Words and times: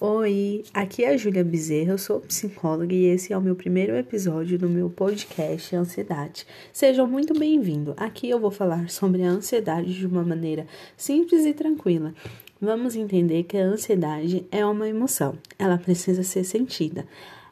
Oi, 0.00 0.62
aqui 0.72 1.02
é 1.02 1.08
a 1.08 1.16
Júlia 1.16 1.42
Bezerra, 1.42 1.90
eu 1.90 1.98
sou 1.98 2.20
psicóloga 2.20 2.94
e 2.94 3.06
esse 3.06 3.32
é 3.32 3.36
o 3.36 3.42
meu 3.42 3.56
primeiro 3.56 3.96
episódio 3.96 4.56
do 4.56 4.68
meu 4.68 4.88
podcast 4.88 5.74
Ansiedade. 5.74 6.46
Sejam 6.72 7.04
muito 7.04 7.36
bem-vindos. 7.36 7.94
Aqui 7.96 8.30
eu 8.30 8.38
vou 8.38 8.52
falar 8.52 8.88
sobre 8.90 9.24
a 9.24 9.28
ansiedade 9.28 9.92
de 9.92 10.06
uma 10.06 10.22
maneira 10.22 10.68
simples 10.96 11.44
e 11.44 11.52
tranquila. 11.52 12.14
Vamos 12.60 12.94
entender 12.94 13.42
que 13.42 13.56
a 13.56 13.64
ansiedade 13.64 14.46
é 14.52 14.64
uma 14.64 14.88
emoção, 14.88 15.36
ela 15.58 15.76
precisa 15.76 16.22
ser 16.22 16.44
sentida, 16.44 17.04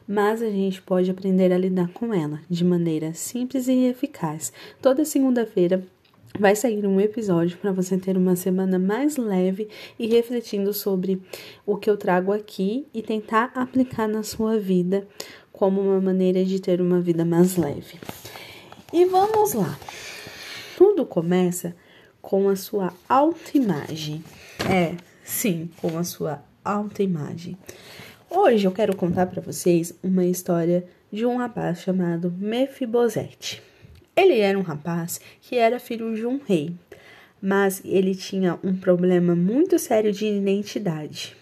mas 0.07 0.41
a 0.41 0.49
gente 0.49 0.81
pode 0.81 1.11
aprender 1.11 1.51
a 1.51 1.57
lidar 1.57 1.89
com 1.89 2.13
ela 2.13 2.39
de 2.49 2.63
maneira 2.63 3.13
simples 3.13 3.67
e 3.67 3.87
eficaz. 3.87 4.53
Toda 4.81 5.03
segunda-feira 5.03 5.85
vai 6.39 6.55
sair 6.55 6.85
um 6.85 6.99
episódio 6.99 7.57
para 7.57 7.71
você 7.71 7.97
ter 7.97 8.17
uma 8.17 8.35
semana 8.35 8.77
mais 8.77 9.17
leve 9.17 9.67
e 9.97 10.07
refletindo 10.07 10.73
sobre 10.73 11.21
o 11.65 11.77
que 11.77 11.89
eu 11.89 11.97
trago 11.97 12.31
aqui 12.31 12.87
e 12.93 13.01
tentar 13.01 13.51
aplicar 13.55 14.07
na 14.07 14.23
sua 14.23 14.57
vida 14.57 15.07
como 15.51 15.81
uma 15.81 15.99
maneira 15.99 16.45
de 16.45 16.61
ter 16.61 16.79
uma 16.79 17.01
vida 17.01 17.25
mais 17.25 17.57
leve. 17.57 17.99
E 18.93 19.05
vamos 19.05 19.53
lá. 19.53 19.77
Tudo 20.77 21.05
começa 21.05 21.75
com 22.21 22.47
a 22.47 22.55
sua 22.55 22.93
autoimagem. 23.09 24.23
É, 24.69 24.95
sim, 25.23 25.69
com 25.81 25.97
a 25.97 26.03
sua 26.03 26.43
autoimagem. 26.63 27.57
Hoje 28.29 28.65
eu 28.65 28.71
quero 28.71 28.95
contar 28.95 29.25
para 29.27 29.41
vocês 29.41 29.97
uma 30.03 30.25
história 30.25 30.85
de 31.11 31.25
um 31.25 31.37
rapaz 31.37 31.79
chamado 31.79 32.31
Mefibosete. 32.37 33.63
Ele 34.17 34.39
era 34.39 34.57
um 34.57 34.63
rapaz 34.63 35.21
que 35.39 35.57
era 35.57 35.79
filho 35.79 36.15
de 36.15 36.25
um 36.25 36.41
rei, 36.43 36.73
mas 37.39 37.83
ele 37.85 38.15
tinha 38.15 38.57
um 38.63 38.75
problema 38.75 39.35
muito 39.35 39.77
sério 39.77 40.11
de 40.11 40.25
identidade. 40.25 41.37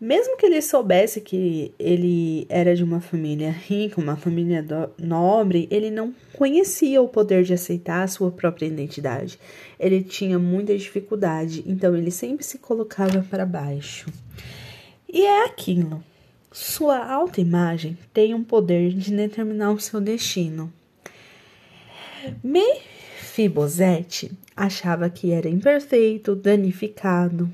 Mesmo 0.00 0.36
que 0.36 0.46
ele 0.46 0.62
soubesse 0.62 1.20
que 1.20 1.72
ele 1.76 2.46
era 2.48 2.76
de 2.76 2.84
uma 2.84 3.00
família 3.00 3.50
rica, 3.50 4.00
uma 4.00 4.16
família 4.16 4.64
nobre, 4.96 5.66
ele 5.68 5.90
não 5.90 6.14
conhecia 6.34 7.02
o 7.02 7.08
poder 7.08 7.42
de 7.42 7.54
aceitar 7.54 8.04
a 8.04 8.08
sua 8.08 8.30
própria 8.30 8.66
identidade. 8.66 9.36
Ele 9.80 10.00
tinha 10.00 10.38
muita 10.38 10.76
dificuldade, 10.78 11.64
então 11.66 11.96
ele 11.96 12.12
sempre 12.12 12.44
se 12.44 12.58
colocava 12.58 13.26
para 13.28 13.44
baixo. 13.44 14.06
E 15.12 15.22
é 15.22 15.44
aquilo. 15.46 16.04
Sua 16.52 17.04
autoimagem 17.04 17.98
tem 18.12 18.32
um 18.32 18.44
poder 18.44 18.92
de 18.92 19.10
determinar 19.10 19.72
o 19.72 19.80
seu 19.80 20.00
destino. 20.00 20.72
Mefibosete 22.42 24.32
achava 24.56 25.08
que 25.10 25.32
era 25.32 25.48
imperfeito, 25.48 26.34
danificado, 26.34 27.50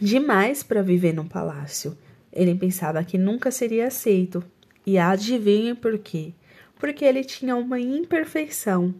demais 0.00 0.62
para 0.62 0.82
viver 0.82 1.12
num 1.12 1.26
palácio. 1.26 1.96
Ele 2.32 2.54
pensava 2.54 3.04
que 3.04 3.18
nunca 3.18 3.50
seria 3.50 3.88
aceito. 3.88 4.42
E 4.86 4.98
adivinha 4.98 5.74
por 5.74 5.98
quê? 5.98 6.32
Porque 6.78 7.04
ele 7.04 7.22
tinha 7.22 7.54
uma 7.54 7.78
imperfeição. 7.78 8.94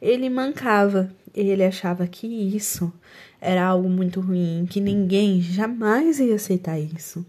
Ele 0.00 0.28
mancava. 0.28 1.10
Ele 1.34 1.64
achava 1.64 2.06
que 2.06 2.26
isso 2.26 2.92
era 3.40 3.64
algo 3.64 3.88
muito 3.88 4.20
ruim, 4.20 4.66
que 4.68 4.80
ninguém 4.80 5.40
jamais 5.40 6.18
ia 6.18 6.34
aceitar 6.34 6.78
isso. 6.78 7.26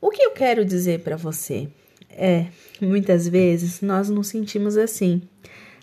O 0.00 0.10
que 0.10 0.22
eu 0.22 0.30
quero 0.32 0.64
dizer 0.64 1.00
para 1.00 1.16
você 1.16 1.68
é, 2.10 2.46
muitas 2.80 3.28
vezes 3.28 3.80
nós 3.80 4.08
nos 4.08 4.28
sentimos 4.28 4.76
assim. 4.76 5.22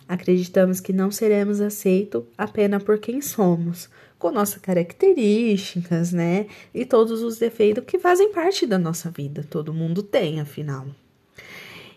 Acreditamos 0.07 0.79
que 0.79 0.93
não 0.93 1.11
seremos 1.11 1.59
aceitos 1.59 2.23
apenas 2.37 2.81
por 2.81 2.97
quem 2.97 3.21
somos, 3.21 3.89
com 4.17 4.31
nossas 4.31 4.61
características, 4.61 6.13
né? 6.13 6.47
E 6.73 6.85
todos 6.85 7.21
os 7.21 7.37
defeitos 7.37 7.83
que 7.85 7.99
fazem 7.99 8.31
parte 8.31 8.65
da 8.65 8.77
nossa 8.77 9.11
vida. 9.11 9.45
Todo 9.49 9.73
mundo 9.73 10.01
tem, 10.01 10.39
afinal. 10.39 10.87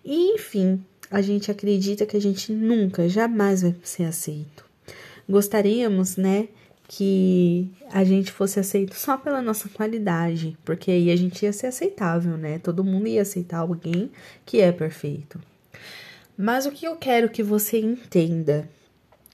E, 0.05 0.35
enfim, 0.35 0.85
a 1.11 1.21
gente 1.21 1.51
acredita 1.51 2.07
que 2.07 2.17
a 2.17 2.21
gente 2.21 2.53
nunca, 2.53 3.09
jamais 3.09 3.63
vai 3.63 3.75
ser 3.83 4.05
aceito. 4.05 4.65
Gostaríamos, 5.29 6.17
né, 6.17 6.49
que 6.89 7.71
a 7.93 8.03
gente 8.03 8.33
fosse 8.33 8.59
aceito 8.59 8.95
só 8.97 9.17
pela 9.17 9.41
nossa 9.41 9.69
qualidade, 9.69 10.59
porque 10.65 10.91
aí 10.91 11.11
a 11.11 11.17
gente 11.17 11.45
ia 11.45 11.53
ser 11.53 11.69
aceitável, 11.69 12.37
né? 12.37 12.59
Todo 12.59 12.83
mundo 12.83 13.07
ia 13.07 13.23
aceitar 13.23 13.59
alguém 13.59 14.11
que 14.45 14.61
é 14.61 14.73
perfeito. 14.73 15.41
Mas 16.43 16.65
o 16.65 16.71
que 16.71 16.87
eu 16.87 16.97
quero 16.97 17.29
que 17.29 17.43
você 17.43 17.79
entenda 17.79 18.67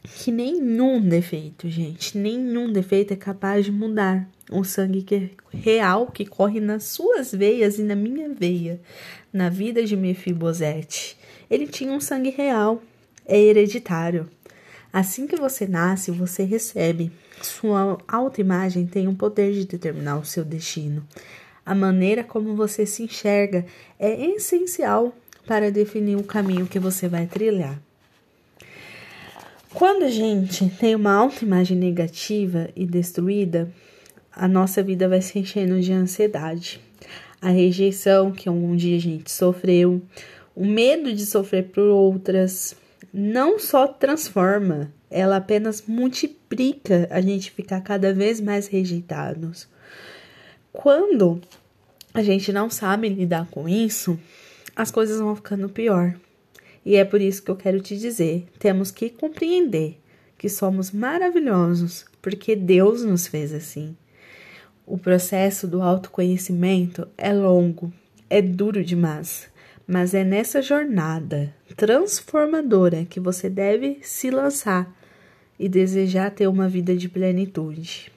que 0.03 0.33
nenhum 0.33 1.01
defeito, 1.01 1.71
gente, 1.71 2.19
nenhum 2.19 2.73
defeito 2.73 3.13
é 3.13 3.17
capaz 3.17 3.65
de 3.65 3.71
mudar 3.71 4.29
o 4.51 4.65
sangue 4.65 5.03
que 5.03 5.15
é 5.15 5.31
real 5.57 6.09
que 6.09 6.27
corre 6.27 6.59
nas 6.59 6.83
suas 6.83 7.31
veias 7.31 7.79
e 7.79 7.85
na 7.85 7.95
minha 7.95 8.29
veia, 8.35 8.81
na 9.33 9.49
vida 9.49 9.85
de 9.85 9.97
Mefibosete. 9.97 11.17
Ele 11.49 11.69
tinha 11.69 11.93
um 11.93 12.01
sangue 12.01 12.31
real, 12.31 12.83
é 13.25 13.41
hereditário. 13.41 14.29
Assim 14.93 15.29
que 15.29 15.37
você 15.37 15.65
nasce, 15.65 16.11
você 16.11 16.43
recebe. 16.43 17.13
Sua 17.41 17.99
autoimagem 18.09 18.85
tem 18.85 19.07
o 19.07 19.15
poder 19.15 19.53
de 19.53 19.65
determinar 19.65 20.19
o 20.19 20.25
seu 20.25 20.45
destino. 20.45 21.07
A 21.65 21.73
maneira 21.73 22.25
como 22.25 22.57
você 22.57 22.85
se 22.85 23.05
enxerga 23.05 23.65
é 23.97 24.27
essencial 24.27 25.15
para 25.47 25.71
definir 25.71 26.17
o 26.17 26.25
caminho 26.25 26.67
que 26.67 26.79
você 26.79 27.09
vai 27.09 27.27
trilhar. 27.27 27.81
Quando 29.73 30.05
a 30.05 30.11
gente 30.11 30.69
tem 30.71 30.95
uma 30.95 31.13
autoimagem 31.13 31.77
negativa 31.77 32.71
e 32.75 32.87
destruída, 32.87 33.71
a 34.33 34.49
nossa 34.49 34.83
vida 34.83 35.09
vai 35.09 35.21
se 35.21 35.39
enchendo 35.39 35.81
de 35.81 35.93
ansiedade. 35.93 36.81
A 37.41 37.51
rejeição 37.51 38.33
que 38.33 38.49
um 38.49 38.75
dia 38.75 38.97
a 38.97 39.01
gente 39.01 39.31
sofreu, 39.31 40.01
o 40.55 40.65
medo 40.65 41.13
de 41.13 41.27
sofrer 41.27 41.65
por 41.65 41.85
outras, 41.85 42.75
não 43.13 43.59
só 43.59 43.87
transforma, 43.87 44.91
ela 45.11 45.37
apenas 45.37 45.83
multiplica 45.87 47.07
a 47.11 47.21
gente 47.21 47.51
ficar 47.51 47.81
cada 47.83 48.13
vez 48.13 48.41
mais 48.41 48.67
rejeitados. 48.67 49.69
Quando 50.73 51.41
a 52.13 52.23
gente 52.23 52.53
não 52.53 52.71
sabe 52.71 53.09
lidar 53.09 53.47
com 53.51 53.69
isso, 53.69 54.19
as 54.77 54.91
coisas 54.91 55.19
vão 55.19 55.35
ficando 55.35 55.71
pior. 55.71 56.15
E 56.85 56.95
é 56.95 57.05
por 57.05 57.21
isso 57.21 57.43
que 57.43 57.51
eu 57.51 57.57
quero 57.57 57.81
te 57.81 57.97
dizer: 57.97 58.47
temos 58.59 58.91
que 58.91 59.09
compreender 59.09 59.99
que 60.37 60.49
somos 60.49 60.93
maravilhosos, 60.93 62.05
porque 62.21 62.55
Deus 62.55 63.03
nos 63.03 63.27
fez 63.27 63.55
assim. 63.55 63.97
O 64.87 64.99
processo 64.99 65.67
do 65.67 65.83
autoconhecimento 65.83 67.09
é 67.19 67.33
longo, 67.33 67.93
é 68.31 68.41
duro 68.41 68.85
demais, 68.85 69.49
mas 69.87 70.15
é 70.15 70.23
nessa 70.23 70.63
jornada 70.63 71.53
transformadora 71.77 73.05
que 73.05 73.19
você 73.19 73.51
deve 73.51 73.99
se 74.03 74.31
lançar 74.31 74.95
e 75.59 75.69
desejar 75.69 76.31
ter 76.31 76.47
uma 76.47 76.69
vida 76.69 76.95
de 76.95 77.09
plenitude. 77.09 78.13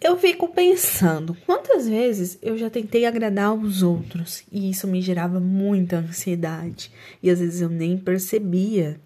Eu 0.00 0.16
fico 0.16 0.48
pensando 0.48 1.36
quantas 1.44 1.88
vezes 1.88 2.38
eu 2.40 2.56
já 2.56 2.70
tentei 2.70 3.04
agradar 3.04 3.52
os 3.52 3.82
outros 3.82 4.44
e 4.50 4.70
isso 4.70 4.86
me 4.86 5.02
gerava 5.02 5.40
muita 5.40 5.96
ansiedade 5.96 6.92
e 7.20 7.28
às 7.28 7.40
vezes 7.40 7.60
eu 7.60 7.68
nem 7.68 7.98
percebia. 7.98 9.00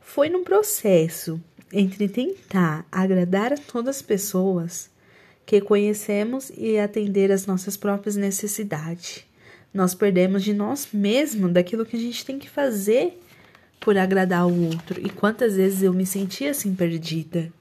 Foi 0.00 0.30
num 0.30 0.42
processo 0.42 1.38
entre 1.70 2.08
tentar 2.08 2.86
agradar 2.90 3.52
a 3.52 3.58
todas 3.58 3.96
as 3.96 4.02
pessoas 4.02 4.90
que 5.44 5.60
conhecemos 5.60 6.50
e 6.56 6.78
atender 6.78 7.30
às 7.30 7.44
nossas 7.44 7.76
próprias 7.76 8.16
necessidades. 8.16 9.24
Nós 9.74 9.94
perdemos 9.94 10.42
de 10.42 10.54
nós 10.54 10.88
mesmos 10.90 11.52
daquilo 11.52 11.84
que 11.84 11.96
a 11.96 12.00
gente 12.00 12.24
tem 12.24 12.38
que 12.38 12.48
fazer 12.48 13.20
por 13.78 13.96
agradar 13.96 14.46
o 14.46 14.64
outro. 14.64 15.00
E 15.04 15.10
quantas 15.10 15.54
vezes 15.56 15.82
eu 15.82 15.92
me 15.92 16.06
senti 16.06 16.46
assim 16.46 16.74
perdida. 16.74 17.52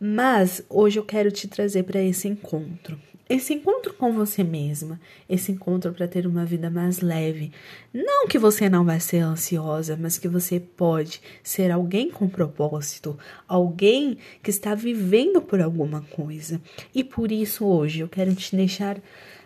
Mas 0.00 0.62
hoje 0.68 0.98
eu 0.98 1.04
quero 1.04 1.30
te 1.30 1.48
trazer 1.48 1.82
para 1.82 2.00
esse 2.00 2.28
encontro. 2.28 2.98
Esse 3.28 3.52
encontro 3.52 3.92
com 3.92 4.10
você 4.10 4.42
mesma, 4.42 4.98
esse 5.28 5.52
encontro 5.52 5.92
para 5.92 6.08
ter 6.08 6.26
uma 6.26 6.46
vida 6.46 6.70
mais 6.70 7.00
leve. 7.00 7.52
Não 7.92 8.26
que 8.26 8.38
você 8.38 8.70
não 8.70 8.86
vai 8.86 9.00
ser 9.00 9.18
ansiosa, 9.18 9.98
mas 10.00 10.16
que 10.16 10.26
você 10.26 10.58
pode 10.58 11.20
ser 11.42 11.70
alguém 11.70 12.10
com 12.10 12.26
propósito, 12.26 13.18
alguém 13.46 14.16
que 14.42 14.48
está 14.48 14.74
vivendo 14.74 15.42
por 15.42 15.60
alguma 15.60 16.00
coisa. 16.00 16.58
E 16.94 17.04
por 17.04 17.30
isso 17.30 17.66
hoje 17.66 18.00
eu 18.00 18.08
quero 18.08 18.34
te 18.34 18.56
deixar 18.56 18.98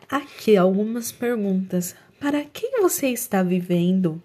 aqui 0.09 0.57
algumas 0.57 1.11
perguntas. 1.11 1.97
Para 2.21 2.45
quem 2.45 2.81
você 2.81 3.09
está 3.09 3.43
vivendo? 3.43 4.23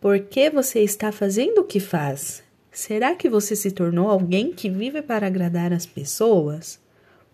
Por 0.00 0.18
que 0.18 0.50
você 0.50 0.80
está 0.80 1.12
fazendo 1.12 1.58
o 1.58 1.64
que 1.64 1.78
faz? 1.78 2.42
Será 2.80 3.14
que 3.14 3.28
você 3.28 3.54
se 3.54 3.70
tornou 3.70 4.08
alguém 4.08 4.54
que 4.54 4.70
vive 4.70 5.02
para 5.02 5.26
agradar 5.26 5.70
as 5.70 5.84
pessoas? 5.84 6.80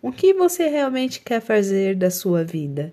O 0.03 0.11
que 0.11 0.35
você 0.35 0.67
realmente 0.67 1.21
quer 1.21 1.41
fazer 1.41 1.95
da 1.95 2.11
sua 2.11 2.43
vida? 2.43 2.93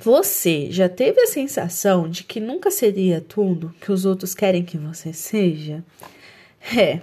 Você 0.00 0.72
já 0.72 0.88
teve 0.88 1.20
a 1.20 1.28
sensação 1.28 2.10
de 2.10 2.24
que 2.24 2.40
nunca 2.40 2.72
seria 2.72 3.20
tudo 3.20 3.72
que 3.80 3.92
os 3.92 4.04
outros 4.04 4.34
querem 4.34 4.64
que 4.64 4.76
você 4.76 5.12
seja? 5.12 5.84
É. 6.76 7.02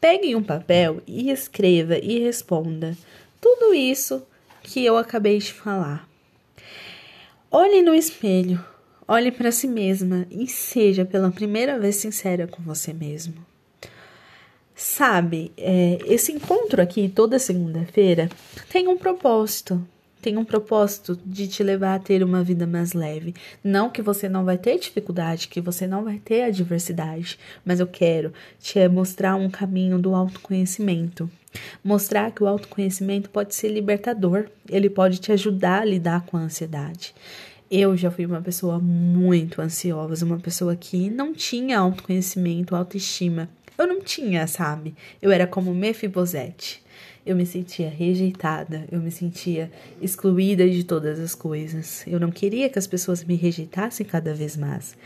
Pegue 0.00 0.34
um 0.34 0.42
papel 0.42 1.02
e 1.06 1.30
escreva 1.30 1.98
e 1.98 2.18
responda 2.20 2.96
tudo 3.42 3.74
isso 3.74 4.26
que 4.62 4.82
eu 4.82 4.96
acabei 4.96 5.36
de 5.36 5.52
falar. 5.52 6.08
Olhe 7.50 7.82
no 7.82 7.94
espelho, 7.94 8.64
olhe 9.06 9.30
para 9.30 9.52
si 9.52 9.66
mesma 9.66 10.26
e 10.30 10.46
seja 10.46 11.04
pela 11.04 11.30
primeira 11.30 11.78
vez 11.78 11.96
sincera 11.96 12.46
com 12.46 12.62
você 12.62 12.92
mesmo. 12.92 13.34
Sabe, 14.74 15.52
é, 15.56 15.98
esse 16.04 16.32
encontro 16.32 16.82
aqui 16.82 17.08
toda 17.08 17.38
segunda-feira 17.38 18.28
tem 18.70 18.88
um 18.88 18.96
propósito 18.96 19.80
tem 20.24 20.38
um 20.38 20.44
propósito 20.44 21.20
de 21.22 21.46
te 21.46 21.62
levar 21.62 21.94
a 21.94 21.98
ter 21.98 22.24
uma 22.24 22.42
vida 22.42 22.66
mais 22.66 22.94
leve. 22.94 23.34
Não 23.62 23.90
que 23.90 24.00
você 24.00 24.26
não 24.26 24.42
vai 24.42 24.56
ter 24.56 24.78
dificuldade, 24.78 25.48
que 25.48 25.60
você 25.60 25.86
não 25.86 26.02
vai 26.02 26.18
ter 26.18 26.44
adversidade, 26.44 27.38
mas 27.62 27.78
eu 27.78 27.86
quero 27.86 28.32
te 28.58 28.88
mostrar 28.88 29.34
um 29.34 29.50
caminho 29.50 29.98
do 29.98 30.14
autoconhecimento. 30.14 31.30
Mostrar 31.84 32.30
que 32.30 32.42
o 32.42 32.46
autoconhecimento 32.46 33.28
pode 33.28 33.54
ser 33.54 33.68
libertador, 33.68 34.46
ele 34.66 34.88
pode 34.88 35.18
te 35.18 35.30
ajudar 35.30 35.82
a 35.82 35.84
lidar 35.84 36.24
com 36.24 36.38
a 36.38 36.40
ansiedade. 36.40 37.14
Eu 37.76 37.96
já 37.96 38.08
fui 38.08 38.24
uma 38.24 38.40
pessoa 38.40 38.78
muito 38.78 39.60
ansiosa, 39.60 40.24
uma 40.24 40.38
pessoa 40.38 40.76
que 40.76 41.10
não 41.10 41.34
tinha 41.34 41.80
autoconhecimento, 41.80 42.76
autoestima. 42.76 43.48
Eu 43.76 43.88
não 43.88 44.00
tinha, 44.00 44.46
sabe? 44.46 44.94
Eu 45.20 45.32
era 45.32 45.44
como 45.44 45.74
Mefibosete 45.74 46.84
eu 47.26 47.34
me 47.34 47.46
sentia 47.46 47.88
rejeitada, 47.88 48.84
eu 48.90 49.00
me 49.00 49.10
sentia 49.10 49.70
excluída 50.00 50.68
de 50.68 50.84
todas 50.84 51.18
as 51.18 51.34
coisas. 51.34 52.04
Eu 52.06 52.20
não 52.20 52.30
queria 52.30 52.68
que 52.68 52.78
as 52.78 52.86
pessoas 52.86 53.24
me 53.24 53.34
rejeitassem 53.34 54.04
cada 54.04 54.34
vez 54.34 54.56
mais. 54.56 54.96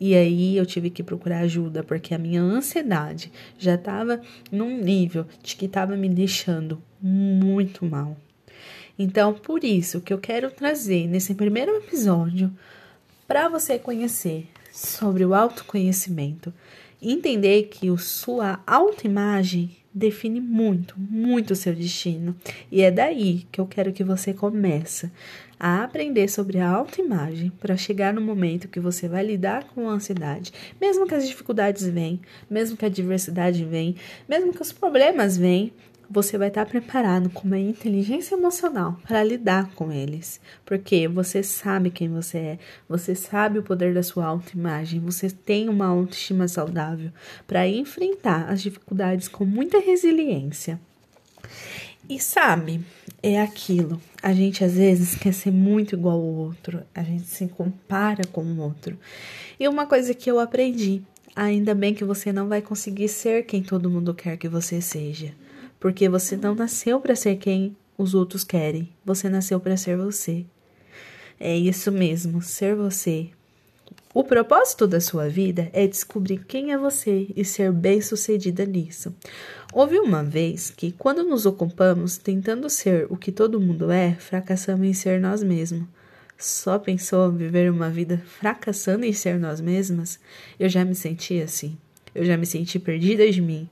E 0.00 0.14
aí 0.14 0.56
eu 0.56 0.66
tive 0.66 0.90
que 0.90 1.02
procurar 1.02 1.40
ajuda, 1.40 1.84
porque 1.84 2.14
a 2.14 2.18
minha 2.18 2.42
ansiedade 2.42 3.30
já 3.56 3.76
estava 3.76 4.20
num 4.50 4.76
nível 4.82 5.24
de 5.42 5.54
que 5.54 5.66
estava 5.66 5.96
me 5.96 6.08
deixando 6.08 6.82
muito 7.00 7.84
mal. 7.84 8.16
Então, 8.98 9.32
por 9.32 9.62
isso 9.62 10.00
que 10.00 10.12
eu 10.12 10.18
quero 10.18 10.50
trazer 10.50 11.06
nesse 11.06 11.34
primeiro 11.34 11.76
episódio 11.76 12.50
para 13.26 13.48
você 13.48 13.78
conhecer 13.78 14.48
sobre 14.72 15.24
o 15.24 15.34
autoconhecimento, 15.34 16.52
entender 17.00 17.64
que 17.64 17.88
a 17.88 17.96
sua 17.96 18.60
autoimagem 18.66 19.76
define 19.92 20.40
muito, 20.40 20.94
muito 20.98 21.52
o 21.52 21.56
seu 21.56 21.74
destino. 21.74 22.34
E 22.70 22.82
é 22.82 22.90
daí 22.90 23.46
que 23.50 23.60
eu 23.60 23.66
quero 23.66 23.92
que 23.92 24.04
você 24.04 24.32
comece 24.32 25.10
a 25.58 25.82
aprender 25.82 26.28
sobre 26.28 26.58
a 26.58 26.68
autoimagem 26.70 27.50
para 27.60 27.76
chegar 27.76 28.14
no 28.14 28.20
momento 28.20 28.68
que 28.68 28.78
você 28.78 29.08
vai 29.08 29.24
lidar 29.24 29.64
com 29.64 29.88
a 29.88 29.92
ansiedade, 29.92 30.52
mesmo 30.80 31.06
que 31.06 31.14
as 31.14 31.26
dificuldades 31.26 31.86
venham, 31.88 32.20
mesmo 32.48 32.76
que 32.76 32.84
a 32.84 32.88
adversidade 32.88 33.64
venha, 33.64 33.94
mesmo 34.28 34.52
que 34.52 34.62
os 34.62 34.72
problemas 34.72 35.36
venham, 35.36 35.70
você 36.10 36.38
vai 36.38 36.48
estar 36.48 36.64
preparado 36.64 37.28
com 37.28 37.46
uma 37.46 37.58
inteligência 37.58 38.34
emocional 38.34 38.98
para 39.06 39.22
lidar 39.22 39.70
com 39.74 39.92
eles, 39.92 40.40
porque 40.64 41.06
você 41.06 41.42
sabe 41.42 41.90
quem 41.90 42.08
você 42.08 42.38
é, 42.38 42.58
você 42.88 43.14
sabe 43.14 43.58
o 43.58 43.62
poder 43.62 43.92
da 43.92 44.02
sua 44.02 44.24
autoimagem, 44.24 45.00
você 45.00 45.28
tem 45.28 45.68
uma 45.68 45.86
autoestima 45.86 46.48
saudável 46.48 47.10
para 47.46 47.68
enfrentar 47.68 48.48
as 48.48 48.62
dificuldades 48.62 49.28
com 49.28 49.44
muita 49.44 49.78
resiliência. 49.80 50.80
E 52.08 52.18
sabe, 52.18 52.80
é 53.22 53.38
aquilo. 53.38 54.00
A 54.22 54.32
gente 54.32 54.64
às 54.64 54.74
vezes 54.74 55.14
quer 55.14 55.34
ser 55.34 55.50
muito 55.50 55.94
igual 55.94 56.16
ao 56.16 56.24
outro, 56.24 56.82
a 56.94 57.02
gente 57.02 57.26
se 57.26 57.46
compara 57.48 58.24
com 58.32 58.42
o 58.42 58.60
outro. 58.60 58.98
E 59.60 59.68
uma 59.68 59.84
coisa 59.84 60.14
que 60.14 60.30
eu 60.30 60.40
aprendi, 60.40 61.02
ainda 61.36 61.74
bem 61.74 61.92
que 61.92 62.04
você 62.04 62.32
não 62.32 62.48
vai 62.48 62.62
conseguir 62.62 63.08
ser 63.08 63.44
quem 63.44 63.62
todo 63.62 63.90
mundo 63.90 64.14
quer 64.14 64.38
que 64.38 64.48
você 64.48 64.80
seja 64.80 65.34
porque 65.80 66.08
você 66.08 66.36
não 66.36 66.54
nasceu 66.54 67.00
para 67.00 67.16
ser 67.16 67.36
quem 67.36 67.76
os 67.96 68.14
outros 68.14 68.44
querem, 68.44 68.88
você 69.04 69.28
nasceu 69.28 69.58
para 69.58 69.76
ser 69.76 69.96
você. 69.96 70.44
É 71.40 71.56
isso 71.56 71.92
mesmo, 71.92 72.42
ser 72.42 72.74
você. 72.74 73.30
O 74.14 74.24
propósito 74.24 74.86
da 74.86 75.00
sua 75.00 75.28
vida 75.28 75.70
é 75.72 75.86
descobrir 75.86 76.44
quem 76.44 76.72
é 76.72 76.78
você 76.78 77.28
e 77.36 77.44
ser 77.44 77.70
bem-sucedida 77.70 78.64
nisso. 78.64 79.14
Houve 79.72 79.98
uma 79.98 80.24
vez 80.24 80.70
que, 80.70 80.92
quando 80.92 81.22
nos 81.22 81.46
ocupamos 81.46 82.16
tentando 82.16 82.68
ser 82.70 83.06
o 83.10 83.16
que 83.16 83.30
todo 83.30 83.60
mundo 83.60 83.90
é, 83.90 84.14
fracassamos 84.14 84.86
em 84.86 84.94
ser 84.94 85.20
nós 85.20 85.42
mesmos. 85.42 85.86
Só 86.38 86.78
pensou 86.78 87.30
viver 87.30 87.70
uma 87.70 87.90
vida 87.90 88.22
fracassando 88.40 89.04
em 89.04 89.12
ser 89.12 89.38
nós 89.38 89.60
mesmas? 89.60 90.18
Eu 90.58 90.68
já 90.68 90.84
me 90.84 90.94
senti 90.94 91.40
assim. 91.40 91.76
Eu 92.14 92.24
já 92.24 92.36
me 92.36 92.46
senti 92.46 92.78
perdida 92.78 93.30
de 93.30 93.40
mim. 93.40 93.68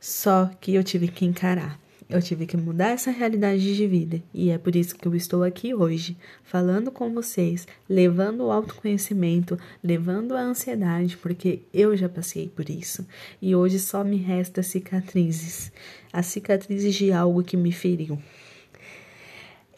Só 0.00 0.50
que 0.60 0.74
eu 0.74 0.84
tive 0.84 1.08
que 1.08 1.24
encarar. 1.24 1.78
Eu 2.08 2.22
tive 2.22 2.46
que 2.46 2.56
mudar 2.56 2.88
essa 2.88 3.10
realidade 3.10 3.76
de 3.76 3.86
vida 3.86 4.22
e 4.32 4.48
é 4.48 4.56
por 4.56 4.74
isso 4.74 4.96
que 4.96 5.06
eu 5.06 5.14
estou 5.14 5.42
aqui 5.42 5.74
hoje, 5.74 6.16
falando 6.42 6.90
com 6.90 7.12
vocês, 7.12 7.68
levando 7.86 8.44
o 8.44 8.50
autoconhecimento, 8.50 9.58
levando 9.84 10.34
a 10.34 10.40
ansiedade, 10.40 11.18
porque 11.18 11.60
eu 11.72 11.94
já 11.94 12.08
passei 12.08 12.48
por 12.48 12.70
isso 12.70 13.06
e 13.42 13.54
hoje 13.54 13.78
só 13.78 14.02
me 14.02 14.16
resta 14.16 14.62
cicatrizes 14.62 15.70
as 16.10 16.26
cicatrizes 16.26 16.94
de 16.94 17.12
algo 17.12 17.42
que 17.42 17.58
me 17.58 17.72
feriu. 17.72 18.18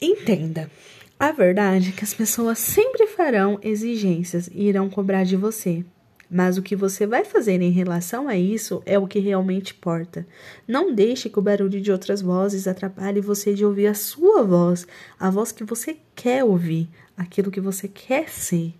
Entenda, 0.00 0.70
a 1.18 1.32
verdade 1.32 1.88
é 1.88 1.92
que 1.92 2.04
as 2.04 2.14
pessoas 2.14 2.58
sempre 2.58 3.08
farão 3.08 3.58
exigências 3.62 4.48
e 4.52 4.68
irão 4.68 4.88
cobrar 4.88 5.24
de 5.24 5.36
você, 5.36 5.84
mas 6.30 6.56
o 6.56 6.62
que 6.62 6.76
você 6.76 7.06
vai 7.06 7.24
fazer 7.24 7.60
em 7.60 7.70
relação 7.70 8.28
a 8.28 8.36
isso 8.36 8.80
é 8.86 8.96
o 8.96 9.06
que 9.06 9.18
realmente 9.18 9.72
importa. 9.72 10.24
Não 10.66 10.94
deixe 10.94 11.28
que 11.28 11.38
o 11.38 11.42
barulho 11.42 11.80
de 11.80 11.90
outras 11.90 12.22
vozes 12.22 12.68
atrapalhe 12.68 13.20
você 13.20 13.52
de 13.52 13.64
ouvir 13.64 13.88
a 13.88 13.94
sua 13.94 14.44
voz, 14.44 14.86
a 15.18 15.28
voz 15.28 15.50
que 15.50 15.64
você 15.64 15.96
quer 16.14 16.44
ouvir, 16.44 16.88
aquilo 17.16 17.50
que 17.50 17.60
você 17.60 17.88
quer 17.88 18.28
ser. 18.28 18.72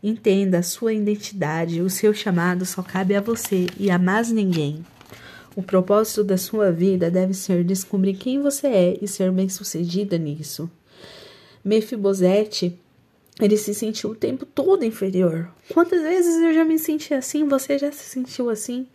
Entenda 0.00 0.58
a 0.58 0.62
sua 0.62 0.92
identidade, 0.92 1.80
o 1.80 1.90
seu 1.90 2.14
chamado 2.14 2.64
só 2.64 2.82
cabe 2.82 3.16
a 3.16 3.20
você 3.20 3.66
e 3.76 3.90
a 3.90 3.98
mais 3.98 4.30
ninguém. 4.30 4.84
O 5.56 5.62
propósito 5.62 6.22
da 6.22 6.38
sua 6.38 6.70
vida 6.70 7.10
deve 7.10 7.34
ser 7.34 7.64
descobrir 7.64 8.14
quem 8.14 8.40
você 8.40 8.66
é 8.68 8.98
e 9.02 9.08
ser 9.08 9.30
bem-sucedida 9.30 10.16
nisso. 10.16 10.70
Mefibosete 11.64 12.78
ele 13.40 13.56
se 13.56 13.72
sentiu 13.74 14.10
o 14.10 14.14
tempo 14.14 14.44
todo 14.44 14.84
inferior. 14.84 15.50
Quantas 15.72 16.02
vezes 16.02 16.42
eu 16.42 16.52
já 16.52 16.64
me 16.64 16.78
senti 16.78 17.14
assim? 17.14 17.48
Você 17.48 17.78
já 17.78 17.90
se 17.90 18.04
sentiu 18.04 18.50
assim? 18.50 18.86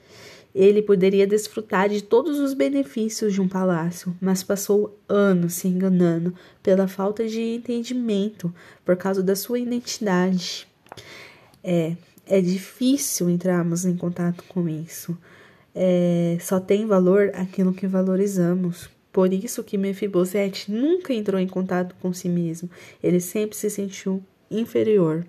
Ele 0.53 0.81
poderia 0.81 1.27
desfrutar 1.27 1.89
de 1.89 2.01
todos 2.01 2.39
os 2.39 2.53
benefícios 2.53 3.33
de 3.33 3.41
um 3.41 3.47
palácio, 3.47 4.15
mas 4.19 4.43
passou 4.43 4.97
anos 5.07 5.53
se 5.53 5.67
enganando 5.67 6.33
pela 6.63 6.87
falta 6.87 7.27
de 7.27 7.41
entendimento 7.41 8.53
por 8.83 8.95
causa 8.95 9.21
da 9.21 9.35
sua 9.35 9.59
identidade. 9.59 10.67
É, 11.63 11.95
é 12.25 12.41
difícil 12.41 13.29
entrarmos 13.29 13.85
em 13.85 13.95
contato 13.95 14.43
com 14.47 14.67
isso. 14.67 15.17
É, 15.75 16.37
só 16.41 16.59
tem 16.59 16.87
valor 16.87 17.31
aquilo 17.35 17.73
que 17.73 17.85
valorizamos. 17.85 18.89
Por 19.11 19.31
isso 19.33 19.63
que 19.63 19.77
Mefibosete 19.77 20.71
nunca 20.71 21.13
entrou 21.13 21.39
em 21.39 21.47
contato 21.47 21.95
com 21.99 22.11
si 22.13 22.29
mesmo. 22.29 22.69
Ele 23.03 23.19
sempre 23.19 23.55
se 23.55 23.69
sentiu 23.69 24.23
inferior. 24.49 25.25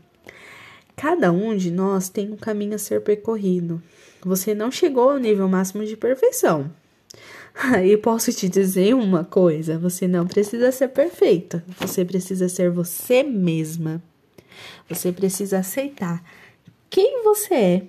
Cada 0.97 1.31
um 1.31 1.57
de 1.57 1.71
nós 1.71 2.09
tem 2.09 2.33
um 2.33 2.37
caminho 2.37 2.75
a 2.75 2.79
ser 2.79 3.03
percorrido. 3.03 3.83
Você 4.21 4.55
não 4.55 4.71
chegou 4.71 5.11
ao 5.11 5.19
nível 5.19 5.49
máximo 5.49 5.85
de 5.85 5.97
perfeição. 5.97 6.71
E 7.85 7.97
posso 7.97 8.33
te 8.33 8.49
dizer 8.49 8.95
uma 8.95 9.25
coisa: 9.25 9.79
você 9.79 10.07
não 10.07 10.27
precisa 10.27 10.71
ser 10.71 10.89
perfeita, 10.89 11.65
você 11.77 12.05
precisa 12.05 12.49
ser 12.49 12.71
você 12.71 13.25
mesma. 13.25 14.01
Você 14.89 15.13
precisa 15.13 15.59
aceitar 15.59 16.23
quem 16.89 17.23
você 17.23 17.55
é. 17.55 17.83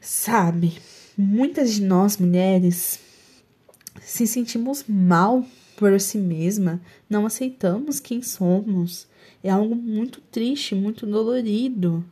Sabe, 0.00 0.78
muitas 1.18 1.74
de 1.74 1.82
nós 1.82 2.16
mulheres 2.16 3.00
se 4.00 4.26
sentimos 4.26 4.84
mal 4.88 5.44
por 5.76 6.00
si 6.00 6.18
mesma, 6.18 6.80
não 7.08 7.26
aceitamos 7.26 8.00
quem 8.00 8.22
somos. 8.22 9.06
É 9.42 9.50
algo 9.50 9.74
muito 9.76 10.20
triste, 10.20 10.74
muito 10.74 11.06
dolorido. 11.06 12.04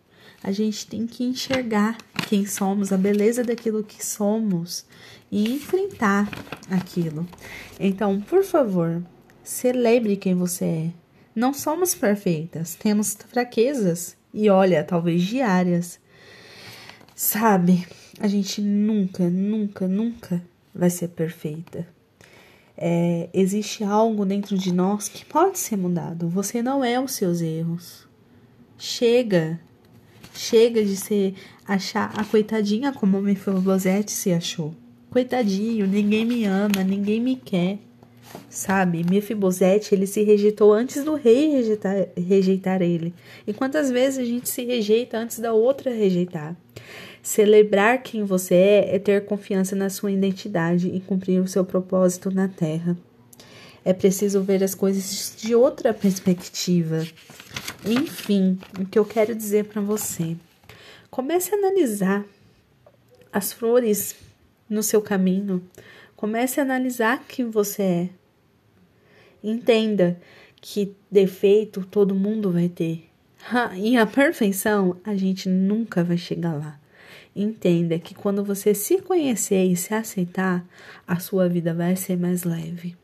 A 0.42 0.52
gente 0.52 0.86
tem 0.86 1.06
que 1.06 1.24
enxergar 1.24 1.96
quem 2.28 2.46
somos, 2.46 2.92
a 2.92 2.96
beleza 2.96 3.42
daquilo 3.42 3.82
que 3.82 4.04
somos 4.04 4.84
e 5.32 5.50
enfrentar 5.50 6.28
aquilo. 6.70 7.26
Então, 7.80 8.20
por 8.20 8.44
favor, 8.44 9.02
celebre 9.42 10.16
quem 10.16 10.34
você 10.34 10.64
é. 10.64 10.90
Não 11.34 11.52
somos 11.52 11.94
perfeitas, 11.94 12.74
temos 12.74 13.16
fraquezas 13.28 14.16
e 14.32 14.48
olha, 14.50 14.84
talvez 14.84 15.22
diárias. 15.22 15.98
Sabe, 17.16 17.86
a 18.20 18.28
gente 18.28 18.60
nunca, 18.60 19.28
nunca, 19.28 19.88
nunca 19.88 20.42
vai 20.74 20.90
ser 20.90 21.08
perfeita. 21.08 21.93
É, 22.76 23.28
existe 23.32 23.84
algo 23.84 24.26
dentro 24.26 24.58
de 24.58 24.72
nós 24.72 25.08
que 25.08 25.24
pode 25.24 25.58
ser 25.58 25.76
mudado. 25.76 26.28
Você 26.28 26.62
não 26.62 26.84
é 26.84 27.00
os 27.00 27.12
seus 27.12 27.40
erros. 27.40 28.06
Chega. 28.76 29.60
Chega 30.34 30.84
de 30.84 30.96
se 30.96 31.34
achar 31.66 32.12
a 32.18 32.24
coitadinha 32.24 32.92
como 32.92 33.18
o 33.18 33.22
Mefibosete 33.22 34.10
se 34.10 34.32
achou. 34.32 34.74
Coitadinho, 35.10 35.86
ninguém 35.86 36.24
me 36.24 36.44
ama, 36.44 36.82
ninguém 36.84 37.20
me 37.20 37.36
quer. 37.36 37.78
Sabe, 38.48 39.04
Mefibosete, 39.08 39.94
ele 39.94 40.06
se 40.06 40.22
rejeitou 40.24 40.72
antes 40.72 41.04
do 41.04 41.14
rei 41.14 41.52
rejeitar, 41.52 42.08
rejeitar 42.16 42.82
ele. 42.82 43.14
E 43.46 43.52
quantas 43.52 43.90
vezes 43.90 44.18
a 44.18 44.24
gente 44.24 44.48
se 44.48 44.64
rejeita 44.64 45.18
antes 45.18 45.38
da 45.38 45.52
outra 45.52 45.92
rejeitar? 45.92 46.56
Celebrar 47.24 48.02
quem 48.02 48.22
você 48.22 48.54
é 48.54 48.96
é 48.96 48.98
ter 48.98 49.24
confiança 49.24 49.74
na 49.74 49.88
sua 49.88 50.12
identidade 50.12 50.88
e 50.88 51.00
cumprir 51.00 51.40
o 51.40 51.48
seu 51.48 51.64
propósito 51.64 52.30
na 52.30 52.48
terra. 52.48 52.94
É 53.82 53.94
preciso 53.94 54.42
ver 54.42 54.62
as 54.62 54.74
coisas 54.74 55.34
de 55.38 55.54
outra 55.54 55.94
perspectiva. 55.94 57.02
Enfim, 57.82 58.58
o 58.78 58.84
que 58.84 58.98
eu 58.98 59.06
quero 59.06 59.34
dizer 59.34 59.64
para 59.64 59.80
você. 59.80 60.36
Comece 61.10 61.54
a 61.54 61.56
analisar 61.56 62.26
as 63.32 63.54
flores 63.54 64.14
no 64.68 64.82
seu 64.82 65.00
caminho. 65.00 65.64
Comece 66.14 66.60
a 66.60 66.62
analisar 66.62 67.24
quem 67.26 67.48
você 67.48 67.82
é. 67.82 68.08
Entenda 69.42 70.20
que 70.60 70.94
defeito 71.10 71.86
todo 71.90 72.14
mundo 72.14 72.52
vai 72.52 72.68
ter. 72.68 73.08
E 73.78 73.96
a 73.96 74.04
perfeição 74.04 74.98
a 75.02 75.16
gente 75.16 75.48
nunca 75.48 76.04
vai 76.04 76.18
chegar 76.18 76.52
lá. 76.52 76.83
Entenda 77.34 77.98
que 77.98 78.14
quando 78.14 78.44
você 78.44 78.74
se 78.74 79.00
conhecer 79.00 79.64
e 79.64 79.76
se 79.76 79.94
aceitar, 79.94 80.64
a 81.06 81.18
sua 81.18 81.48
vida 81.48 81.74
vai 81.74 81.96
ser 81.96 82.16
mais 82.16 82.44
leve 82.44 82.96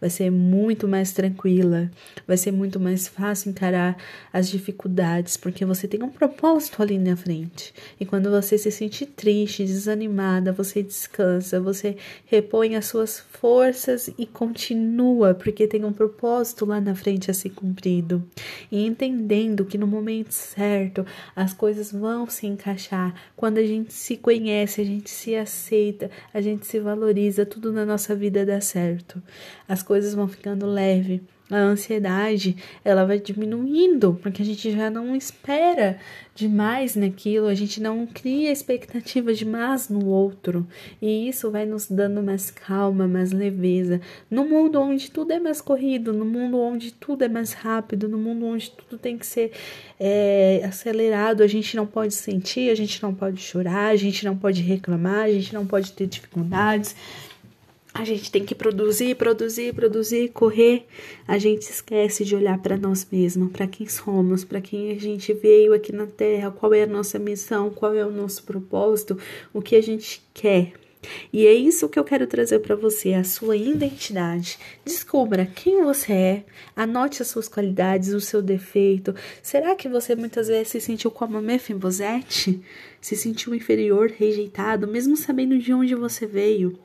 vai 0.00 0.10
ser 0.10 0.30
muito 0.30 0.86
mais 0.86 1.12
tranquila, 1.12 1.90
vai 2.26 2.36
ser 2.36 2.52
muito 2.52 2.78
mais 2.78 3.08
fácil 3.08 3.50
encarar 3.50 3.96
as 4.32 4.48
dificuldades, 4.48 5.36
porque 5.36 5.64
você 5.64 5.86
tem 5.88 6.02
um 6.02 6.10
propósito 6.10 6.82
ali 6.82 6.98
na 6.98 7.16
frente. 7.16 7.72
E 7.98 8.04
quando 8.04 8.30
você 8.30 8.58
se 8.58 8.70
sente 8.70 9.06
triste, 9.06 9.64
desanimada, 9.64 10.52
você 10.52 10.82
descansa, 10.82 11.60
você 11.60 11.96
repõe 12.26 12.76
as 12.76 12.86
suas 12.86 13.20
forças 13.20 14.10
e 14.18 14.26
continua, 14.26 15.34
porque 15.34 15.66
tem 15.66 15.84
um 15.84 15.92
propósito 15.92 16.66
lá 16.66 16.80
na 16.80 16.94
frente 16.94 17.30
a 17.30 17.34
ser 17.34 17.50
cumprido. 17.50 18.22
E 18.70 18.84
entendendo 18.84 19.64
que 19.64 19.78
no 19.78 19.86
momento 19.86 20.32
certo 20.32 21.06
as 21.34 21.52
coisas 21.52 21.92
vão 21.92 22.28
se 22.28 22.46
encaixar. 22.46 23.14
Quando 23.36 23.58
a 23.58 23.64
gente 23.64 23.92
se 23.92 24.16
conhece, 24.16 24.80
a 24.80 24.84
gente 24.84 25.10
se 25.10 25.36
aceita, 25.36 26.10
a 26.32 26.40
gente 26.40 26.66
se 26.66 26.80
valoriza, 26.80 27.46
tudo 27.46 27.72
na 27.72 27.84
nossa 27.84 28.14
vida 28.14 28.44
dá 28.44 28.60
certo. 28.60 29.22
As 29.68 29.82
coisas 29.84 30.14
vão 30.14 30.26
ficando 30.26 30.66
leve, 30.66 31.22
a 31.50 31.58
ansiedade 31.58 32.56
ela 32.82 33.04
vai 33.04 33.18
diminuindo, 33.18 34.18
porque 34.22 34.40
a 34.40 34.44
gente 34.44 34.70
já 34.70 34.88
não 34.88 35.14
espera 35.14 35.98
demais 36.34 36.96
naquilo, 36.96 37.46
a 37.46 37.54
gente 37.54 37.82
não 37.82 38.06
cria 38.06 38.50
expectativa 38.50 39.32
demais 39.32 39.90
no 39.90 40.06
outro, 40.06 40.66
e 41.00 41.28
isso 41.28 41.50
vai 41.50 41.66
nos 41.66 41.86
dando 41.86 42.22
mais 42.22 42.50
calma, 42.50 43.06
mais 43.06 43.30
leveza. 43.30 44.00
No 44.30 44.44
mundo 44.44 44.80
onde 44.80 45.10
tudo 45.10 45.32
é 45.32 45.38
mais 45.38 45.60
corrido, 45.60 46.12
no 46.12 46.24
mundo 46.24 46.58
onde 46.58 46.92
tudo 46.92 47.22
é 47.22 47.28
mais 47.28 47.52
rápido, 47.52 48.08
no 48.08 48.18
mundo 48.18 48.46
onde 48.46 48.70
tudo 48.70 48.98
tem 48.98 49.18
que 49.18 49.26
ser 49.26 49.52
é, 50.00 50.62
acelerado, 50.64 51.42
a 51.42 51.46
gente 51.46 51.76
não 51.76 51.86
pode 51.86 52.14
sentir, 52.14 52.70
a 52.70 52.74
gente 52.74 53.02
não 53.02 53.14
pode 53.14 53.40
chorar, 53.40 53.88
a 53.88 53.96
gente 53.96 54.24
não 54.24 54.36
pode 54.36 54.62
reclamar, 54.62 55.24
a 55.24 55.32
gente 55.32 55.52
não 55.52 55.66
pode 55.66 55.92
ter 55.92 56.06
dificuldades 56.06 56.96
a 57.94 58.04
gente 58.04 58.28
tem 58.28 58.44
que 58.44 58.56
produzir, 58.56 59.14
produzir, 59.14 59.72
produzir, 59.72 60.30
correr. 60.30 60.84
A 61.28 61.38
gente 61.38 61.62
esquece 61.62 62.24
de 62.24 62.34
olhar 62.34 62.58
para 62.60 62.76
nós 62.76 63.06
mesmos, 63.10 63.52
para 63.52 63.68
quem 63.68 63.86
somos, 63.86 64.44
para 64.44 64.60
quem 64.60 64.90
a 64.90 64.98
gente 64.98 65.32
veio 65.32 65.72
aqui 65.72 65.92
na 65.92 66.04
Terra, 66.04 66.50
qual 66.50 66.74
é 66.74 66.82
a 66.82 66.88
nossa 66.88 67.20
missão, 67.20 67.70
qual 67.70 67.94
é 67.94 68.04
o 68.04 68.10
nosso 68.10 68.42
propósito, 68.42 69.16
o 69.52 69.62
que 69.62 69.76
a 69.76 69.80
gente 69.80 70.20
quer. 70.34 70.72
E 71.32 71.46
é 71.46 71.52
isso 71.52 71.88
que 71.88 71.98
eu 71.98 72.02
quero 72.02 72.26
trazer 72.26 72.58
para 72.60 72.74
você, 72.74 73.14
a 73.14 73.22
sua 73.22 73.56
identidade. 73.56 74.58
Descubra 74.84 75.46
quem 75.46 75.84
você 75.84 76.12
é, 76.12 76.44
anote 76.74 77.22
as 77.22 77.28
suas 77.28 77.48
qualidades, 77.48 78.12
o 78.12 78.20
seu 78.20 78.42
defeito. 78.42 79.14
Será 79.40 79.76
que 79.76 79.88
você 79.88 80.16
muitas 80.16 80.48
vezes 80.48 80.68
se 80.68 80.80
sentiu 80.80 81.12
como 81.12 81.36
a 81.36 81.42
Mefibosete? 81.42 82.60
Se 83.00 83.14
sentiu 83.14 83.54
inferior, 83.54 84.10
rejeitado, 84.10 84.88
mesmo 84.88 85.16
sabendo 85.16 85.56
de 85.58 85.72
onde 85.72 85.94
você 85.94 86.26
veio? 86.26 86.76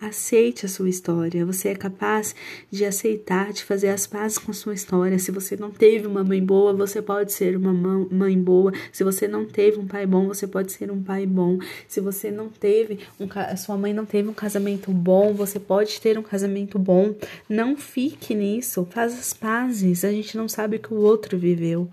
Aceite 0.00 0.64
a 0.64 0.68
sua 0.68 0.88
história. 0.88 1.44
Você 1.44 1.68
é 1.68 1.74
capaz 1.74 2.34
de 2.70 2.86
aceitar, 2.86 3.52
de 3.52 3.62
fazer 3.62 3.88
as 3.88 4.06
pazes 4.06 4.38
com 4.38 4.50
sua 4.50 4.72
história. 4.72 5.18
Se 5.18 5.30
você 5.30 5.56
não 5.56 5.70
teve 5.70 6.06
uma 6.06 6.24
mãe 6.24 6.42
boa, 6.42 6.72
você 6.72 7.02
pode 7.02 7.34
ser 7.34 7.54
uma 7.54 7.72
mãe 8.10 8.38
boa. 8.38 8.72
Se 8.90 9.04
você 9.04 9.28
não 9.28 9.44
teve 9.44 9.78
um 9.78 9.86
pai 9.86 10.06
bom, 10.06 10.26
você 10.28 10.46
pode 10.46 10.72
ser 10.72 10.90
um 10.90 11.02
pai 11.02 11.26
bom. 11.26 11.58
Se 11.86 12.00
você 12.00 12.30
não 12.30 12.48
teve 12.48 13.00
um, 13.20 13.28
sua 13.58 13.76
mãe 13.76 13.92
não 13.92 14.06
teve 14.06 14.26
um 14.30 14.34
casamento 14.34 14.90
bom, 14.90 15.34
você 15.34 15.60
pode 15.60 16.00
ter 16.00 16.18
um 16.18 16.22
casamento 16.22 16.78
bom. 16.78 17.14
Não 17.46 17.76
fique 17.76 18.34
nisso. 18.34 18.88
Faz 18.90 19.12
as 19.12 19.34
pazes. 19.34 20.02
A 20.02 20.10
gente 20.10 20.34
não 20.34 20.48
sabe 20.48 20.76
o 20.76 20.80
que 20.80 20.94
o 20.94 21.00
outro 21.00 21.36
viveu 21.36 21.90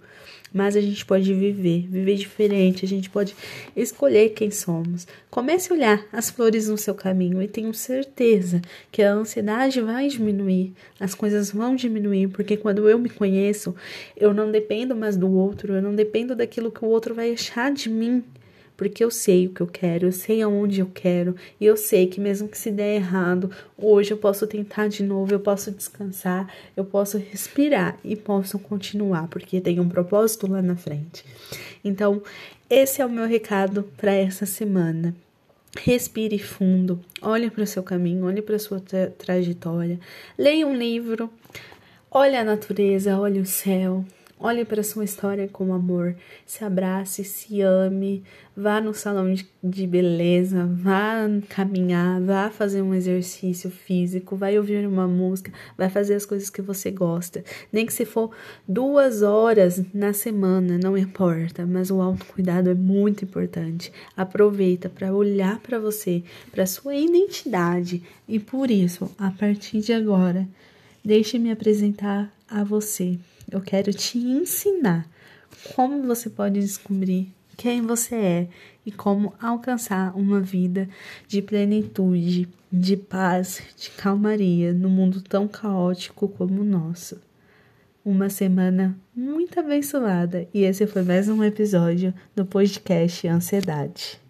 mas 0.57 0.75
a 0.75 0.81
gente 0.81 1.05
pode 1.05 1.31
viver, 1.31 1.87
viver 1.87 2.15
diferente, 2.15 2.83
a 2.83 2.87
gente 2.87 3.11
pode 3.11 3.35
escolher 3.75 4.29
quem 4.29 4.49
somos. 4.49 5.07
Comece 5.29 5.71
a 5.71 5.75
olhar 5.75 6.05
as 6.11 6.31
flores 6.31 6.67
no 6.67 6.79
seu 6.79 6.95
caminho 6.95 7.39
e 7.43 7.47
tenho 7.47 7.71
certeza 7.75 8.59
que 8.91 9.03
a 9.03 9.13
ansiedade 9.13 9.79
vai 9.79 10.07
diminuir, 10.07 10.73
as 10.99 11.13
coisas 11.13 11.51
vão 11.51 11.75
diminuir, 11.75 12.29
porque 12.29 12.57
quando 12.57 12.89
eu 12.89 12.97
me 12.97 13.09
conheço, 13.09 13.75
eu 14.15 14.33
não 14.33 14.51
dependo 14.51 14.95
mais 14.95 15.15
do 15.15 15.31
outro, 15.31 15.75
eu 15.75 15.81
não 15.81 15.93
dependo 15.93 16.35
daquilo 16.35 16.71
que 16.71 16.83
o 16.83 16.87
outro 16.87 17.13
vai 17.13 17.33
achar 17.33 17.71
de 17.71 17.87
mim 17.87 18.23
porque 18.77 19.03
eu 19.03 19.09
sei 19.09 19.47
o 19.47 19.49
que 19.49 19.59
eu 19.59 19.67
quero, 19.67 20.05
eu 20.05 20.11
sei 20.11 20.41
aonde 20.43 20.79
eu 20.79 20.85
quero, 20.93 21.35
e 21.59 21.65
eu 21.65 21.75
sei 21.75 22.05
que 22.05 22.21
mesmo 22.21 22.47
que 22.47 22.57
se 22.57 22.71
der 22.71 22.95
errado, 22.95 23.49
hoje 23.75 24.11
eu 24.11 24.17
posso 24.17 24.45
tentar 24.45 24.87
de 24.87 25.01
novo, 25.01 25.33
eu 25.33 25.39
posso 25.39 25.71
descansar, 25.71 26.47
eu 26.75 26.85
posso 26.85 27.17
respirar 27.17 27.97
e 28.03 28.15
posso 28.15 28.59
continuar, 28.59 29.27
porque 29.27 29.59
tem 29.59 29.79
um 29.79 29.89
propósito 29.89 30.45
lá 30.45 30.61
na 30.61 30.75
frente. 30.75 31.25
Então, 31.83 32.21
esse 32.69 33.01
é 33.01 33.05
o 33.05 33.09
meu 33.09 33.25
recado 33.25 33.83
para 33.97 34.13
essa 34.13 34.45
semana. 34.45 35.15
Respire 35.79 36.39
fundo, 36.39 36.99
olhe 37.21 37.49
para 37.49 37.63
o 37.63 37.67
seu 37.67 37.83
caminho, 37.83 38.25
olhe 38.25 38.41
para 38.41 38.55
a 38.55 38.59
sua 38.59 38.79
tra 38.79 39.07
trajetória, 39.11 39.99
leia 40.37 40.65
um 40.65 40.75
livro, 40.75 41.29
olhe 42.11 42.35
a 42.35 42.43
natureza, 42.43 43.19
olhe 43.19 43.39
o 43.39 43.45
céu, 43.45 44.03
Olhe 44.39 44.63
para 44.63 44.83
sua 44.83 45.03
história 45.03 45.47
com 45.47 45.73
amor, 45.73 46.15
se 46.45 46.63
abrace, 46.63 47.23
se 47.23 47.59
ame, 47.61 48.23
vá 48.55 48.79
no 48.79 48.93
salão 48.93 49.33
de 49.63 49.87
beleza, 49.87 50.63
vá 50.73 51.27
caminhar, 51.49 52.21
vá 52.21 52.51
fazer 52.51 52.83
um 52.83 52.93
exercício 52.93 53.71
físico, 53.71 54.35
vai 54.35 54.55
ouvir 54.55 54.87
uma 54.87 55.07
música, 55.07 55.51
vai 55.75 55.89
fazer 55.89 56.13
as 56.13 56.23
coisas 56.23 56.51
que 56.51 56.61
você 56.61 56.91
gosta. 56.91 57.43
Nem 57.73 57.83
que 57.83 57.91
se 57.91 58.05
for 58.05 58.29
duas 58.67 59.23
horas 59.23 59.81
na 59.91 60.13
semana, 60.13 60.77
não 60.77 60.95
importa, 60.95 61.65
mas 61.65 61.89
o 61.89 61.99
autocuidado 61.99 62.69
é 62.69 62.75
muito 62.75 63.25
importante. 63.25 63.91
Aproveita 64.15 64.87
para 64.87 65.11
olhar 65.11 65.59
para 65.61 65.79
você, 65.79 66.23
para 66.51 66.67
sua 66.67 66.93
identidade. 66.93 68.03
E 68.27 68.37
por 68.37 68.69
isso, 68.69 69.09
a 69.17 69.31
partir 69.31 69.79
de 69.79 69.93
agora, 69.93 70.47
deixe-me 71.03 71.49
apresentar 71.49 72.31
a 72.47 72.63
você. 72.63 73.17
Eu 73.49 73.61
quero 73.61 73.93
te 73.93 74.17
ensinar 74.17 75.07
como 75.73 76.03
você 76.03 76.29
pode 76.29 76.59
descobrir 76.59 77.33
quem 77.55 77.81
você 77.81 78.15
é 78.15 78.47
e 78.85 78.91
como 78.91 79.33
alcançar 79.41 80.15
uma 80.15 80.39
vida 80.39 80.87
de 81.27 81.41
plenitude, 81.41 82.47
de 82.71 82.95
paz, 82.95 83.61
de 83.75 83.89
calmaria 83.91 84.73
no 84.73 84.89
mundo 84.89 85.21
tão 85.21 85.47
caótico 85.47 86.27
como 86.27 86.61
o 86.61 86.65
nosso. 86.65 87.19
Uma 88.05 88.29
semana 88.29 88.97
muito 89.15 89.59
abençoada 89.59 90.47
e 90.53 90.63
esse 90.63 90.85
foi 90.85 91.01
mais 91.01 91.27
um 91.27 91.43
episódio 91.43 92.13
do 92.35 92.45
podcast 92.45 93.27
Ansiedade. 93.27 94.26